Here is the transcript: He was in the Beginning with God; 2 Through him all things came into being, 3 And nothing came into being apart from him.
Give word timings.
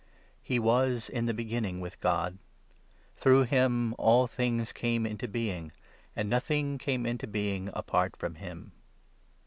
He 0.41 0.57
was 0.57 1.09
in 1.09 1.27
the 1.27 1.31
Beginning 1.35 1.79
with 1.79 1.99
God; 1.99 2.39
2 3.17 3.21
Through 3.21 3.43
him 3.43 3.93
all 3.99 4.25
things 4.25 4.71
came 4.71 5.05
into 5.05 5.27
being, 5.27 5.69
3 5.69 5.73
And 6.15 6.27
nothing 6.27 6.79
came 6.79 7.05
into 7.05 7.27
being 7.27 7.69
apart 7.75 8.15
from 8.17 8.33
him. 8.33 8.71